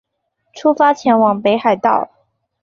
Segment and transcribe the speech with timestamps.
[0.55, 2.09] 出发前往北海道